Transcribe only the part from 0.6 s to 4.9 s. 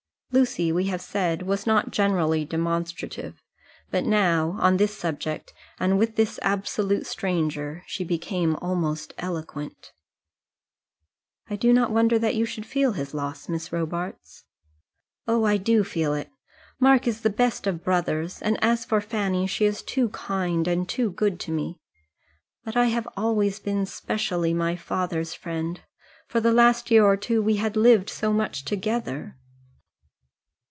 we have said, was not generally demonstrative, but now, on